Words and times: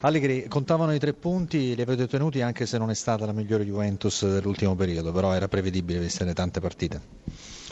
Allegri, 0.00 0.46
contavano 0.46 0.92
i 0.92 0.98
tre 0.98 1.14
punti, 1.14 1.74
li 1.74 1.80
avete 1.80 2.02
ottenuti 2.02 2.42
anche 2.42 2.66
se 2.66 2.76
non 2.76 2.90
è 2.90 2.94
stata 2.94 3.24
la 3.24 3.32
migliore 3.32 3.64
Juventus 3.64 4.26
dell'ultimo 4.30 4.74
periodo, 4.74 5.10
però 5.10 5.32
era 5.32 5.48
prevedibile 5.48 5.98
viste 5.98 6.22
le 6.24 6.34
tante 6.34 6.60
partite. 6.60 7.00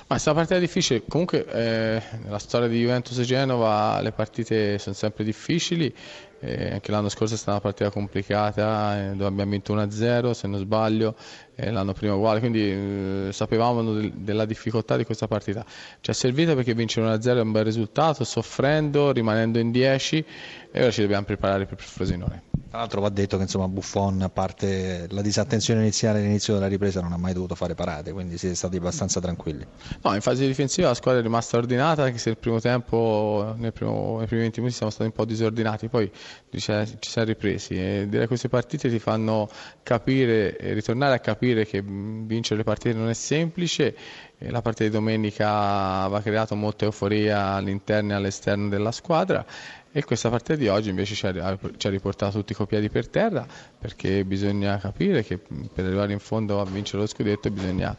Ma 0.06 0.16
è 0.16 0.18
stata 0.18 0.30
una 0.30 0.46
partita 0.46 0.58
difficile, 0.58 1.02
comunque 1.06 1.44
eh, 1.44 2.02
nella 2.22 2.38
storia 2.38 2.66
di 2.66 2.80
Juventus 2.80 3.18
e 3.18 3.24
Genova 3.24 4.00
le 4.00 4.12
partite 4.12 4.78
sono 4.78 4.94
sempre 4.94 5.22
difficili, 5.22 5.94
eh, 6.40 6.72
anche 6.72 6.90
l'anno 6.90 7.08
scorso 7.08 7.34
è 7.34 7.36
stata 7.36 7.52
una 7.52 7.60
partita 7.60 7.90
complicata 7.90 8.98
eh, 8.98 9.10
dove 9.10 9.26
abbiamo 9.26 9.50
vinto 9.50 9.74
1-0 9.74 10.30
se 10.32 10.46
non 10.46 10.58
sbaglio, 10.58 11.14
eh, 11.54 11.70
l'anno 11.70 11.92
prima 11.92 12.14
uguale, 12.14 12.40
quindi 12.40 13.28
eh, 13.28 13.28
sapevamo 13.32 13.82
del, 13.94 14.12
della 14.12 14.44
difficoltà 14.44 14.96
di 14.96 15.04
questa 15.04 15.26
partita. 15.26 15.64
Ci 16.00 16.10
è 16.10 16.14
servita 16.14 16.54
perché 16.54 16.74
vincere 16.74 17.06
1-0 17.16 17.36
è 17.36 17.40
un 17.40 17.52
bel 17.52 17.64
risultato, 17.64 18.24
soffrendo, 18.24 19.12
rimanendo 19.12 19.58
in 19.58 19.70
10 19.70 20.24
e 20.70 20.82
ora 20.82 20.90
ci 20.90 21.02
dobbiamo 21.02 21.24
preparare 21.24 21.66
per 21.66 21.78
il 21.78 21.84
Frosinone. 21.84 22.42
Tra 22.74 22.82
l'altro 22.82 23.00
va 23.00 23.08
detto 23.08 23.36
che 23.36 23.44
insomma, 23.44 23.68
Buffon, 23.68 24.22
a 24.22 24.28
parte 24.28 25.06
la 25.10 25.22
disattenzione 25.22 25.82
iniziale 25.82 26.18
all'inizio 26.18 26.54
della 26.54 26.66
ripresa, 26.66 27.00
non 27.00 27.12
ha 27.12 27.16
mai 27.16 27.32
dovuto 27.32 27.54
fare 27.54 27.76
parate, 27.76 28.10
quindi 28.10 28.36
siete 28.36 28.56
stati 28.56 28.78
abbastanza 28.78 29.20
tranquilli. 29.20 29.64
No, 30.02 30.12
in 30.12 30.20
fase 30.20 30.44
difensiva 30.44 30.88
la 30.88 30.94
squadra 30.94 31.20
è 31.20 31.22
rimasta 31.22 31.56
ordinata, 31.56 32.02
anche 32.02 32.18
se 32.18 32.30
nel 32.30 32.38
primo 32.38 32.58
tempo, 32.58 33.54
nel 33.56 33.72
primo, 33.72 34.16
nei 34.18 34.26
primi 34.26 34.42
20 34.42 34.58
minuti 34.58 34.76
siamo 34.76 34.90
stati 34.90 35.08
un 35.08 35.14
po' 35.14 35.24
disordinati, 35.24 35.86
poi 35.86 36.10
ci 36.50 36.60
siamo 37.00 37.26
ripresi 37.26 37.74
e 37.74 38.24
queste 38.26 38.48
partite 38.48 38.88
ti 38.88 38.98
fanno 38.98 39.48
capire 39.82 40.56
ritornare 40.60 41.14
a 41.14 41.18
capire 41.18 41.66
che 41.66 41.82
vincere 41.82 42.58
le 42.58 42.64
partite 42.64 42.96
non 42.96 43.08
è 43.08 43.14
semplice. 43.14 43.96
La 44.38 44.60
partita 44.60 44.84
di 44.84 44.90
domenica 44.90 46.02
aveva 46.02 46.20
creato 46.20 46.54
molta 46.54 46.84
euforia 46.84 47.54
all'interno 47.54 48.12
e 48.12 48.14
all'esterno 48.14 48.68
della 48.68 48.92
squadra 48.92 49.44
e 49.90 50.04
questa 50.04 50.28
partita 50.28 50.56
di 50.56 50.68
oggi 50.68 50.90
invece 50.90 51.14
ci 51.14 51.24
ha, 51.26 51.58
riportato 51.88 52.38
tutti 52.38 52.52
coi 52.52 52.66
piedi 52.66 52.88
per 52.88 53.08
terra 53.08 53.46
perché 53.78 54.24
bisogna 54.24 54.76
capire 54.78 55.22
che 55.22 55.38
per 55.38 55.84
arrivare 55.84 56.12
in 56.12 56.18
fondo 56.18 56.60
a 56.60 56.64
vincere 56.64 57.02
lo 57.02 57.06
scudetto 57.06 57.48
bisogna 57.50 57.96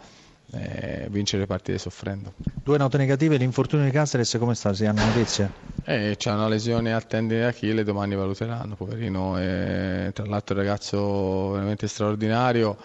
eh, 0.52 1.08
vincere 1.10 1.44
le 1.44 1.48
partite 1.48 1.78
soffrendo. 1.78 2.34
Due 2.64 2.78
note 2.78 2.98
negative, 2.98 3.38
l'infortunio 3.38 3.86
di 3.86 3.92
Caceres 3.92 4.36
come 4.38 4.56
sta? 4.56 4.74
Si 4.74 4.86
hanno 4.86 5.06
notizie? 5.06 5.75
Eh, 5.88 6.16
c'è 6.18 6.32
una 6.32 6.48
lesione 6.48 6.94
al 6.94 7.06
tendine 7.06 7.42
d'Achille, 7.42 7.84
domani 7.84 8.16
valuteranno, 8.16 8.76
poverino, 8.76 9.40
eh, 9.40 10.12
tra 10.14 10.26
l'altro 10.26 10.56
è 10.56 10.60
un 10.60 10.66
ragazzo 10.66 11.52
veramente 11.52 11.88
straordinario 11.88 12.78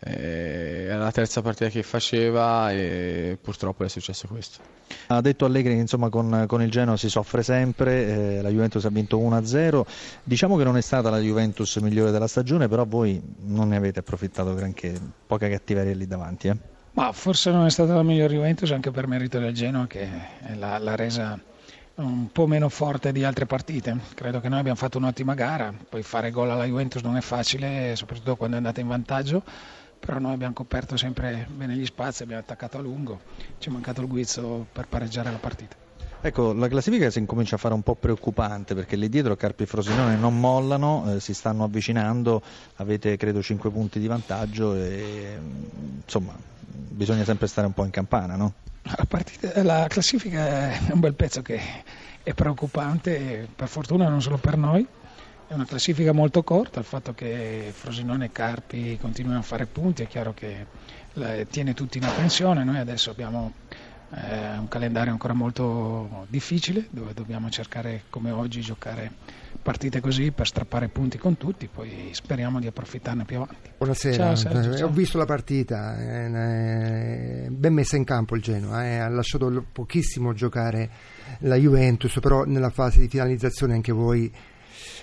eh, 0.00 0.86
era 0.88 0.98
la 0.98 1.10
terza 1.10 1.42
partita 1.42 1.68
che 1.70 1.82
faceva 1.82 2.70
e 2.70 3.36
purtroppo 3.40 3.84
è 3.84 3.88
successo 3.88 4.28
questo. 4.28 4.60
Ha 5.08 5.20
detto 5.20 5.44
Allegri 5.44 5.74
che 5.74 5.80
insomma, 5.80 6.08
con, 6.08 6.44
con, 6.46 6.62
il 6.62 6.70
Genoa 6.70 6.96
si 6.96 7.10
soffre 7.10 7.42
sempre, 7.42 8.36
eh, 8.36 8.42
la 8.42 8.48
Juventus 8.48 8.84
ha 8.84 8.90
vinto 8.90 9.18
1-0, 9.18 9.82
diciamo 10.22 10.56
che 10.56 10.64
non 10.64 10.76
è 10.76 10.80
stata 10.80 11.10
la 11.10 11.18
Juventus 11.18 11.76
migliore 11.76 12.10
della 12.10 12.28
stagione, 12.28 12.68
però 12.68 12.84
voi 12.86 13.20
non 13.40 13.68
ne 13.68 13.76
avete 13.76 13.98
approfittato 13.98 14.54
granché, 14.54 14.98
poca 15.26 15.48
cattiveria 15.48 15.94
lì 15.94 16.06
davanti. 16.06 16.48
Eh? 16.48 16.56
Ma 16.92 17.12
forse 17.12 17.50
non 17.50 17.66
è 17.66 17.70
stata 17.70 17.94
la 17.94 18.02
migliore 18.02 18.34
Juventus 18.34 18.70
anche 18.70 18.90
per 18.90 19.06
merito 19.06 19.38
del 19.38 19.52
Genoa 19.52 19.86
che 19.86 20.08
l'ha 20.54 20.94
resa 20.94 21.38
un 22.02 22.30
po' 22.32 22.46
meno 22.46 22.68
forte 22.68 23.12
di 23.12 23.24
altre 23.24 23.46
partite. 23.46 23.96
Credo 24.14 24.40
che 24.40 24.48
noi 24.48 24.58
abbiamo 24.60 24.76
fatto 24.76 24.98
un'ottima 24.98 25.34
gara, 25.34 25.72
poi 25.88 26.02
fare 26.02 26.30
gol 26.30 26.50
alla 26.50 26.64
Juventus 26.64 27.02
non 27.02 27.16
è 27.16 27.20
facile, 27.20 27.96
soprattutto 27.96 28.36
quando 28.36 28.56
è 28.56 28.58
andata 28.58 28.80
in 28.80 28.88
vantaggio 28.88 29.42
però 29.98 30.18
noi 30.18 30.32
abbiamo 30.32 30.54
coperto 30.54 30.96
sempre 30.96 31.46
bene 31.52 31.74
gli 31.74 31.84
spazi, 31.84 32.22
abbiamo 32.22 32.40
attaccato 32.40 32.78
a 32.78 32.80
lungo, 32.80 33.20
ci 33.58 33.68
è 33.68 33.72
mancato 33.72 34.00
il 34.00 34.06
guizzo 34.06 34.66
per 34.72 34.86
pareggiare 34.86 35.30
la 35.30 35.38
partita. 35.38 35.76
Ecco, 36.20 36.52
la 36.52 36.66
classifica 36.66 37.10
si 37.10 37.18
incomincia 37.20 37.54
a 37.54 37.58
fare 37.58 37.74
un 37.74 37.82
po' 37.82 37.94
preoccupante 37.94 38.74
perché 38.74 38.96
lì 38.96 39.08
dietro 39.08 39.36
Carpi 39.36 39.64
e 39.64 39.66
Frosinone 39.66 40.16
non 40.16 40.38
mollano, 40.38 41.14
eh, 41.14 41.20
si 41.20 41.32
stanno 41.32 41.62
avvicinando, 41.64 42.42
avete 42.76 43.16
credo 43.16 43.40
5 43.40 43.70
punti 43.70 44.00
di 44.00 44.06
vantaggio 44.08 44.74
e 44.74 45.38
insomma 46.04 46.34
bisogna 46.66 47.24
sempre 47.24 47.46
stare 47.46 47.66
un 47.68 47.72
po' 47.72 47.84
in 47.84 47.90
campana, 47.90 48.34
no? 48.34 48.54
La, 48.96 49.04
partita, 49.06 49.62
la 49.62 49.86
classifica 49.88 50.70
è 50.70 50.92
un 50.92 51.00
bel 51.00 51.14
pezzo 51.14 51.42
che 51.42 51.60
è 52.22 52.32
preoccupante, 52.32 53.46
per 53.54 53.68
fortuna 53.68 54.08
non 54.08 54.22
solo 54.22 54.38
per 54.38 54.56
noi, 54.56 54.86
è 55.46 55.54
una 55.54 55.66
classifica 55.66 56.12
molto 56.12 56.42
corta, 56.42 56.78
il 56.78 56.84
fatto 56.84 57.12
che 57.14 57.70
Frosinone 57.72 58.26
e 58.26 58.32
Carpi 58.32 58.98
continuino 58.98 59.38
a 59.38 59.42
fare 59.42 59.66
punti 59.66 60.02
è 60.02 60.06
chiaro 60.06 60.32
che 60.34 60.66
tiene 61.50 61.74
tutti 61.74 61.98
in 61.98 62.04
attenzione, 62.04 62.64
noi 62.64 62.78
adesso 62.78 63.10
abbiamo 63.10 63.52
eh, 64.10 64.56
un 64.56 64.68
calendario 64.68 65.12
ancora 65.12 65.34
molto 65.34 66.26
difficile 66.28 66.86
dove 66.90 67.12
dobbiamo 67.12 67.50
cercare 67.50 68.04
come 68.08 68.30
oggi 68.30 68.60
giocare 68.60 69.12
partite 69.62 70.00
così 70.00 70.30
per 70.32 70.46
strappare 70.46 70.88
punti 70.88 71.18
con 71.18 71.36
tutti, 71.36 71.68
poi 71.68 72.10
speriamo 72.12 72.60
di 72.60 72.66
approfittarne 72.66 73.24
più 73.24 73.36
avanti. 73.36 73.70
Buonasera, 73.76 74.16
ciao, 74.16 74.36
Sergio, 74.36 74.76
ciao. 74.76 74.86
ho 74.88 74.90
visto 74.90 75.18
la 75.18 75.24
partita, 75.24 75.96
è 75.96 77.46
ben 77.48 77.72
messa 77.72 77.96
in 77.96 78.04
campo 78.04 78.36
il 78.36 78.42
Genoa, 78.42 78.84
eh. 78.86 78.98
ha 78.98 79.08
lasciato 79.08 79.64
pochissimo 79.72 80.32
giocare 80.32 80.90
la 81.40 81.56
Juventus, 81.56 82.18
però 82.20 82.44
nella 82.44 82.70
fase 82.70 83.00
di 83.00 83.08
finalizzazione 83.08 83.74
anche 83.74 83.92
voi 83.92 84.32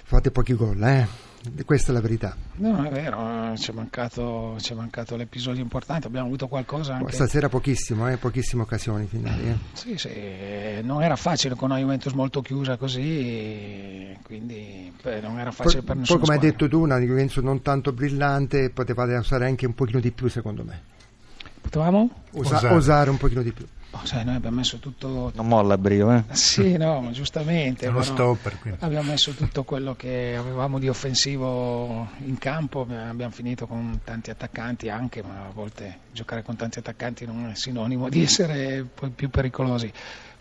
fate 0.03 0.31
pochi 0.31 0.53
gol, 0.53 0.83
eh? 0.83 1.33
Questa 1.65 1.91
è 1.91 1.93
la 1.93 2.01
verità. 2.01 2.35
No, 2.55 2.83
è 2.83 2.89
vero, 2.89 3.55
ci 3.57 3.71
è 3.71 3.73
mancato, 3.73 4.55
ci 4.59 4.73
è 4.73 4.75
mancato 4.75 5.15
l'episodio 5.15 5.61
importante, 5.61 6.07
abbiamo 6.07 6.27
avuto 6.27 6.47
qualcosa 6.47 6.95
anche... 6.95 7.13
Stasera 7.13 7.49
pochissimo, 7.49 8.09
eh? 8.09 8.17
pochissime 8.17 8.63
occasioni 8.63 9.05
finali. 9.05 9.49
Eh? 9.49 9.55
Sì, 9.73 9.97
sì, 9.97 10.11
non 10.81 11.03
era 11.03 11.15
facile 11.15 11.55
con 11.55 11.71
una 11.71 11.79
Juventus 11.79 12.13
molto 12.13 12.41
chiusa 12.41 12.77
così, 12.77 14.17
quindi 14.23 14.91
beh, 15.01 15.21
non 15.21 15.39
era 15.39 15.51
facile 15.51 15.79
poi, 15.79 15.85
per 15.85 15.95
nessuno. 15.97 16.19
Poi 16.19 16.27
come 16.27 16.39
hai 16.39 16.51
detto 16.51 16.67
tu, 16.67 16.81
una 16.81 16.97
Juventus 16.99 17.43
non 17.43 17.61
tanto 17.61 17.91
brillante, 17.91 18.69
potevate 18.69 19.13
usare 19.15 19.45
anche 19.45 19.65
un 19.65 19.73
pochino 19.73 19.99
di 19.99 20.11
più 20.11 20.27
secondo 20.27 20.63
me. 20.63 20.93
Potevamo? 21.65 22.09
Usa, 22.31 22.57
osare. 22.57 22.75
osare 22.75 23.09
un 23.09 23.17
pochino 23.17 23.41
di 23.41 23.51
più. 23.51 23.65
Oh, 23.89 24.05
sai, 24.05 24.23
noi 24.23 24.35
abbiamo 24.35 24.57
messo 24.57 24.77
tutto. 24.77 25.31
Non 25.33 25.47
molla 25.47 25.77
Brio, 25.79 26.11
eh? 26.11 26.23
Sì, 26.31 26.77
no, 26.77 27.09
giustamente. 27.11 27.87
È 27.87 27.89
uno 27.89 28.03
stopper. 28.03 28.59
Quindi. 28.59 28.83
Abbiamo 28.83 29.09
messo 29.09 29.31
tutto 29.31 29.63
quello 29.63 29.95
che 29.95 30.35
avevamo 30.37 30.77
di 30.77 30.87
offensivo 30.87 32.07
in 32.25 32.37
campo. 32.37 32.81
Abbiamo 32.81 33.31
finito 33.31 33.65
con 33.65 34.01
tanti 34.03 34.29
attaccanti 34.29 34.89
anche, 34.89 35.23
ma 35.23 35.47
a 35.47 35.51
volte 35.51 35.99
giocare 36.11 36.43
con 36.43 36.55
tanti 36.55 36.79
attaccanti 36.79 37.25
non 37.25 37.49
è 37.49 37.55
sinonimo 37.55 38.09
di 38.09 38.21
essere 38.21 38.85
poi 38.93 39.09
più 39.09 39.29
pericolosi 39.29 39.91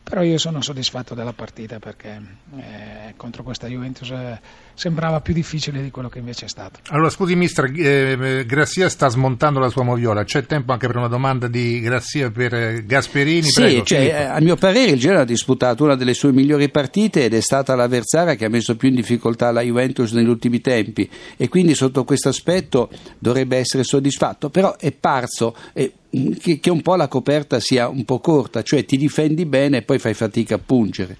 però 0.04 0.22
io 0.22 0.36
sono 0.36 0.60
soddisfatto 0.60 1.14
della 1.14 1.32
partita 1.32 1.78
perché 1.78 2.20
eh, 2.58 3.14
contro 3.16 3.42
questa 3.42 3.66
Juventus 3.68 4.10
eh, 4.10 4.38
sembrava 4.74 5.22
più 5.22 5.32
difficile 5.32 5.82
di 5.82 5.90
quello 5.90 6.10
che 6.10 6.18
invece 6.18 6.44
è 6.44 6.48
stato. 6.48 6.80
Allora 6.90 7.08
scusi 7.08 7.34
mister, 7.34 7.72
eh, 7.74 8.44
Grassia 8.46 8.90
sta 8.90 9.08
smontando 9.08 9.60
la 9.60 9.70
sua 9.70 9.82
moviola, 9.82 10.22
c'è 10.24 10.44
tempo 10.44 10.72
anche 10.72 10.86
per 10.88 10.96
una 10.96 11.08
domanda 11.08 11.48
di 11.48 11.80
Grassia 11.80 12.30
per 12.30 12.54
eh, 12.54 12.84
Gasperini? 12.84 13.48
Sì, 13.48 13.60
Prego, 13.62 13.84
cioè, 13.84 13.98
eh, 13.98 14.22
a 14.24 14.40
mio 14.40 14.56
parere 14.56 14.90
il 14.90 15.00
Genoa 15.00 15.22
ha 15.22 15.24
disputato 15.24 15.84
una 15.84 15.96
delle 15.96 16.12
sue 16.14 16.32
migliori 16.32 16.68
partite 16.68 17.24
ed 17.24 17.32
è 17.32 17.40
stata 17.40 17.74
l'avversaria 17.74 18.34
che 18.34 18.44
ha 18.44 18.50
messo 18.50 18.76
più 18.76 18.90
in 18.90 18.96
difficoltà 18.96 19.50
la 19.52 19.62
Juventus 19.62 20.12
negli 20.12 20.28
ultimi 20.28 20.60
tempi 20.60 21.08
e 21.38 21.48
quindi 21.48 21.74
sotto 21.74 22.04
questo 22.04 22.28
aspetto 22.28 22.90
dovrebbe 23.18 23.56
essere 23.56 23.84
soddisfatto, 23.84 24.50
però 24.50 24.76
è 24.76 24.92
parso 24.92 25.56
che, 26.40 26.60
che 26.60 26.70
un 26.70 26.82
po' 26.82 26.96
la 26.96 27.08
coperta 27.08 27.60
sia 27.60 27.88
un 27.88 28.04
po' 28.04 28.20
corta, 28.20 28.62
cioè 28.62 28.84
ti 28.84 28.96
difendi 28.96 29.46
bene 29.46 29.78
e 29.78 29.82
poi 29.82 29.98
fai 29.98 30.14
fatica 30.14 30.56
a 30.56 30.58
pungere. 30.58 31.16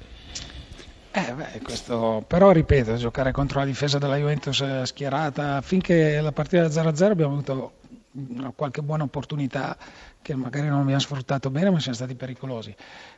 Eh 1.11 1.33
beh, 1.33 1.61
questo, 1.63 2.25
però 2.27 2.51
ripeto, 2.51 2.97
giocare 2.97 3.31
contro 3.31 3.61
la 3.61 3.67
difesa 3.67 3.99
della 3.99 4.17
Juventus 4.17 4.83
schierata, 4.83 5.61
finché 5.63 6.21
la 6.21 6.33
partita 6.33 6.67
0-0 6.67 7.05
abbiamo 7.05 7.35
avuto 7.35 7.73
qualche 8.55 8.83
buona 8.83 9.05
opportunità 9.05 9.77
che 10.23 10.35
magari 10.35 10.69
non 10.69 10.81
abbiamo 10.81 11.01
sfruttato 11.01 11.51
bene 11.51 11.71
ma 11.71 11.81
siamo 11.81 11.97
stati 11.97 12.15
pericolosi. 12.15 12.75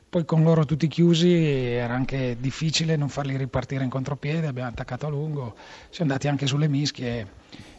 Poi 0.09 0.25
con 0.25 0.43
loro 0.43 0.65
tutti 0.65 0.89
chiusi 0.89 1.33
era 1.33 1.95
anche 1.95 2.37
difficile 2.39 2.97
non 2.97 3.09
farli 3.09 3.37
ripartire 3.37 3.85
in 3.85 3.91
contropiede, 3.91 4.47
abbiamo 4.47 4.69
attaccato 4.69 5.07
a 5.07 5.11
lungo, 5.11 5.55
siamo 5.91 6.11
andati 6.11 6.29
anche 6.29 6.47
sulle 6.47 6.69
mischie 6.69 7.27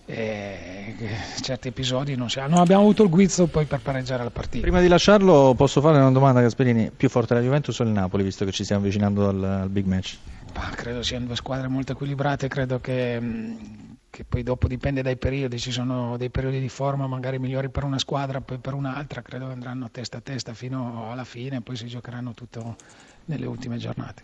e 0.10 0.96
certi 1.42 1.68
episodi 1.68 2.16
non, 2.16 2.30
si 2.30 2.40
ha. 2.40 2.48
non 2.48 2.60
abbiamo 2.60 2.84
avuto 2.84 3.04
il 3.04 3.10
guizzo 3.10 3.48
poi 3.48 3.66
per 3.66 3.82
pareggiare 3.82 4.24
la 4.24 4.30
partita. 4.30 4.62
Prima 4.62 4.80
di 4.80 4.88
lasciarlo 4.88 5.54
posso 5.54 5.82
fare 5.82 5.98
una 5.98 6.12
domanda 6.12 6.40
a 6.40 6.44
Gasperini, 6.44 6.92
più 6.96 7.10
forte 7.10 7.34
la 7.34 7.42
Juventus 7.42 7.78
o 7.80 7.84
il 7.84 7.90
Napoli 7.90 8.24
visto 8.24 8.46
che 8.46 8.52
ci 8.54 8.64
stiamo 8.64 8.82
avvicinando 8.82 9.28
al, 9.28 9.44
al 9.44 9.70
big 9.70 9.86
match? 9.86 10.18
Bah, 10.54 10.70
credo 10.74 11.04
siano 11.04 11.26
due 11.26 11.36
squadre 11.36 11.68
molto 11.68 11.92
equilibrate, 11.92 12.48
credo 12.48 12.80
che, 12.80 13.22
che, 14.10 14.24
poi 14.24 14.44
dopo 14.44 14.70
dipende 14.70 15.02
dai 15.02 15.18
periodi, 15.18 15.60
ci 15.60 15.72
sono 15.72 16.16
dei 16.16 16.30
periodi 16.30 16.62
di 16.62 16.70
forma 16.70 17.06
magari 17.06 17.38
migliori 17.38 17.70
per 17.70 17.84
una 17.84 18.00
squadra, 18.00 18.40
poi 18.40 18.60
per 18.60 18.74
un'altra, 18.76 19.22
credo 19.22 19.48
che 19.48 19.52
andranno 19.52 19.90
testa 19.92 20.18
a 20.18 20.22
testa 20.22 20.54
fino 20.54 21.12
alla 21.12 21.26
fine, 21.26 21.60
poi 21.60 21.76
si 21.76 21.86
giocheranno 21.86 22.34
tutto 22.34 22.78
nelle 23.26 23.46
ultime 23.46 23.76
giornate. 23.76 24.24